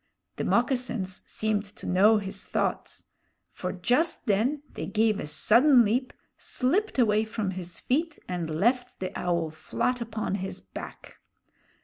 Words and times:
The 0.37 0.43
moccasins 0.43 1.21
seemed 1.27 1.63
to 1.63 1.85
know 1.85 2.17
his 2.17 2.43
thoughts; 2.43 3.03
for 3.51 3.71
just 3.71 4.25
then 4.25 4.63
they 4.73 4.87
gave 4.87 5.19
a 5.19 5.27
sudden 5.27 5.85
leap, 5.85 6.11
slipped 6.39 6.97
away 6.97 7.23
from 7.23 7.51
his 7.51 7.79
feet, 7.79 8.17
and 8.27 8.49
left 8.49 8.99
the 8.99 9.15
Owl 9.15 9.51
flat 9.51 10.01
upon 10.01 10.33
his 10.41 10.59
back! 10.59 11.19